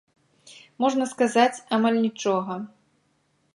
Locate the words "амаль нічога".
1.79-2.53